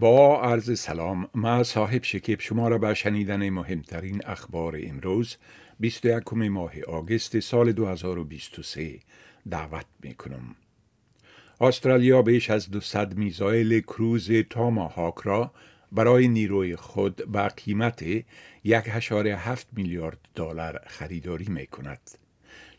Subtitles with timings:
[0.00, 5.36] با عرض سلام ما صاحب شکیب شما را به شنیدن مهمترین اخبار امروز
[5.80, 8.98] 21 ماه آگست سال 2023
[9.50, 10.56] دعوت می کنم.
[11.60, 15.52] استرالیا بیش از 200 میزایل کروز تاماهاک را
[15.92, 18.24] برای نیروی خود به قیمت 1.7
[19.72, 22.00] میلیارد دلار خریداری می کند.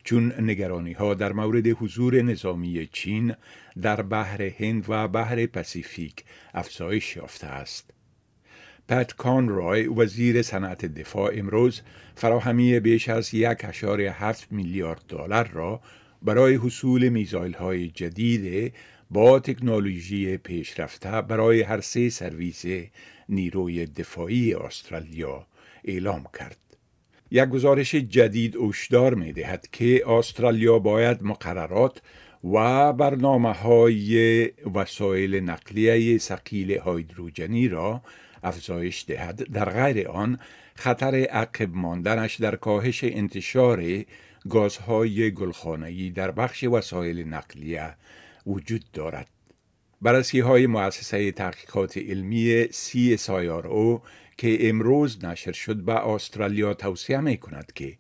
[0.04, 3.34] چون نگرانی ها در مورد حضور نظامی چین
[3.82, 7.92] در بحر هند و بحر پسیفیک افزایش یافته است.
[8.88, 11.82] پت کانروی وزیر صنعت دفاع امروز
[12.16, 13.66] فراهمی بیش از یک
[14.10, 15.82] هفت میلیارد دلار را
[16.22, 18.74] برای حصول میزایل های جدید
[19.12, 22.66] با تکنولوژی پیشرفته برای هر سه سرویس
[23.30, 25.48] نیروی دفاعی استرالیا
[25.84, 26.71] اعلام کرد.
[27.32, 32.02] یک گزارش جدید هشدار می دهد که استرالیا باید مقررات
[32.44, 38.02] و برنامه های وسایل نقلیه سقیل هایدروجنی را
[38.44, 40.40] افزایش دهد در غیر آن
[40.76, 44.04] خطر عقب ماندنش در کاهش انتشار
[44.50, 47.96] گازهای گلخانه‌ای در بخش وسایل نقلیه
[48.48, 49.28] وجود دارد.
[50.02, 54.02] بررسی های مؤسسه تحقیقات علمی CSIRO
[54.42, 57.98] که امروز نشر شد به استرالیا توصیه می کند که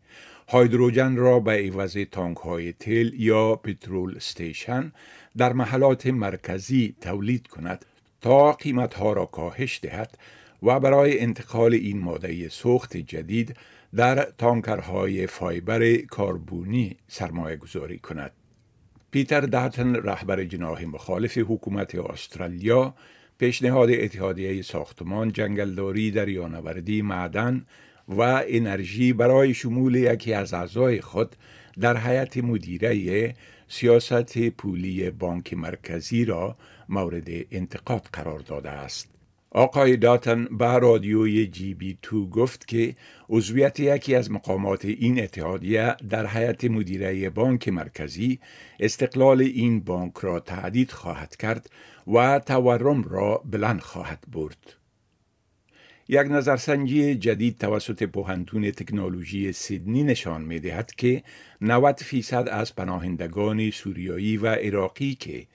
[0.49, 4.91] هایدروژن را به عوض تانک های تل یا پترول استیشن
[5.37, 7.85] در محلات مرکزی تولید کند
[8.21, 10.17] تا قیمت ها را کاهش دهد
[10.63, 13.55] و برای انتقال این ماده سوخت جدید
[13.95, 18.31] در تانکرهای فایبر کاربونی سرمایه گذاری کند.
[19.11, 22.93] پیتر داتن رهبر جناح مخالف حکومت استرالیا
[23.41, 27.65] پیشنهاد اتحادیه ساختمان جنگلداری دریانوردی معدن
[28.07, 31.35] و انرژی برای شمول یکی از اعضای خود
[31.79, 33.35] در حیات مدیره
[33.67, 36.57] سیاست پولی بانک مرکزی را
[36.89, 39.10] مورد انتقاد قرار داده است.
[39.53, 42.95] آقای داتن به رادیوی جی بی تو گفت که
[43.29, 48.39] عضویت یکی از مقامات این اتحادیه در حیات مدیره بانک مرکزی
[48.79, 51.69] استقلال این بانک را تهدید خواهد کرد
[52.13, 54.75] و تورم را بلند خواهد برد.
[56.07, 61.23] یک نظرسنجی جدید توسط پوهنتون تکنولوژی سیدنی نشان می دهد که
[61.61, 65.47] 90 فیصد از پناهندگان سوریایی و عراقی که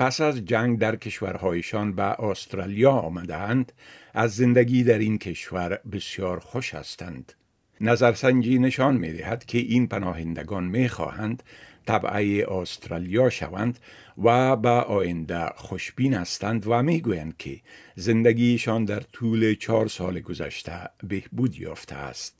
[0.00, 3.72] پس از جنگ در کشورهایشان به استرالیا آمدند
[4.14, 7.32] از زندگی در این کشور بسیار خوش هستند.
[7.80, 11.42] نظرسنجی نشان می دهد که این پناهندگان می خواهند
[11.86, 13.78] طبعه استرالیا شوند
[14.24, 17.60] و به آینده خوشبین هستند و می گویند که
[17.96, 22.39] زندگیشان در طول چهار سال گذشته بهبود یافته است.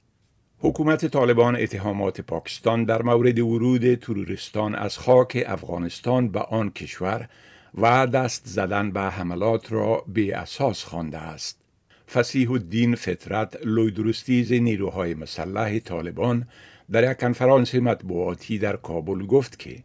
[0.63, 7.29] حکومت طالبان اتهامات پاکستان در مورد ورود ترورستان از خاک افغانستان به آن کشور
[7.75, 11.61] و دست زدن به حملات را به اساس خوانده است.
[12.09, 16.49] فسیح الدین فطرت لویدرستیز نیروهای مسلح طالبان
[16.93, 19.77] در یک کنفرانس مطبوعاتی در کابل گفت که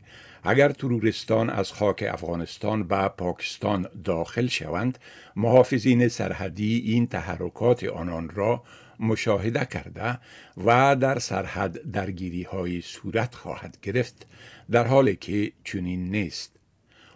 [0.44, 5.00] اگر ترورستان از خاک افغانستان به پاکستان داخل شوند
[5.36, 8.64] محافظین سرحدی این تحرکات آنان را
[9.00, 10.20] مشاهده کرده
[10.66, 14.28] و در سرحد درگیری های صورت خواهد گرفت
[14.72, 16.56] در حالی که چنین نیست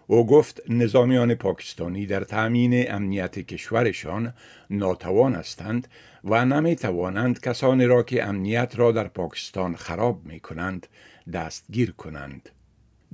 [0.08, 4.34] او گفت نظامیان پاکستانی در تأمین امنیت کشورشان
[4.70, 5.88] ناتوان هستند
[6.24, 10.88] و نمی توانند کسانی را که امنیت را در پاکستان خراب می کنند
[11.34, 12.50] دستگیر کنند.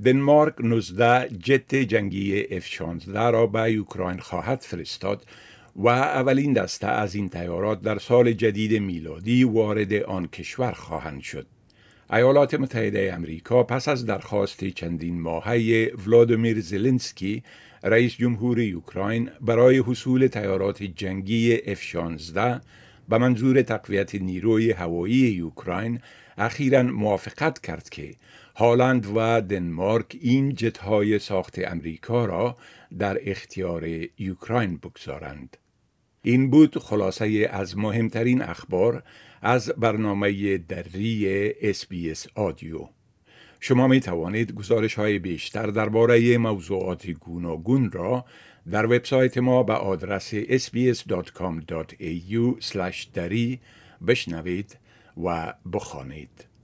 [0.06, 5.26] دنمارک 19 جت جنگی F-16 را به اوکراین خواهد فرستاد
[5.76, 11.48] و اولین دسته از این تیارات در سال جدید میلادی وارد آن کشور خواهند شد.
[12.14, 17.44] ایالات متحده امریکا پس از درخواست چندین ماهه ولادیمیر زلنسکی
[17.84, 22.36] رئیس جمهور اوکراین برای حصول تیارات جنگی F-16
[23.10, 26.00] به منظور تقویت نیروی هوایی اوکراین
[26.38, 28.16] اخیرا موافقت کرد که
[28.56, 32.58] هالند و دنمارک این جتهای ساخت امریکا را
[33.00, 33.86] در اختیار
[34.20, 35.58] اوکراین بگذارند.
[36.28, 39.04] این بود خلاصه از مهمترین اخبار
[39.42, 42.88] از برنامه دری اس آدیو.
[43.60, 48.26] شما می توانید گزارش های بیشتر درباره موضوعات گوناگون را
[48.72, 50.82] در وبسایت ما به آدرس sbs.com.au
[53.14, 53.60] دری
[54.08, 54.78] بشنوید
[55.24, 56.55] و بخوانید.